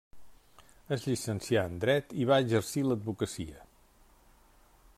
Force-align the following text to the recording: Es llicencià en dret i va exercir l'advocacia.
Es 0.95 1.03
llicencià 1.09 1.65
en 1.71 1.75
dret 1.83 2.15
i 2.23 2.25
va 2.31 2.39
exercir 2.45 2.85
l'advocacia. 2.87 3.61